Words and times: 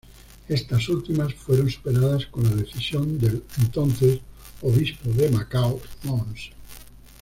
Estas 0.49 0.89
últimas 0.89 1.35
fueron 1.35 1.69
superadas 1.69 2.25
con 2.25 2.43
la 2.45 2.55
decisión 2.55 3.19
del 3.19 3.43
entonces 3.59 4.19
Obispo 4.63 5.11
de 5.11 5.29
Macao, 5.29 5.79
Mons. 6.05 6.49